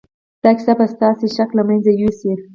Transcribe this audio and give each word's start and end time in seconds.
دا 0.43 0.51
کیسه 0.57 0.73
به 0.77 0.85
ستاسې 0.95 1.25
شک 1.35 1.49
له 1.57 1.63
منځه 1.69 1.91
یوسي 2.01 2.31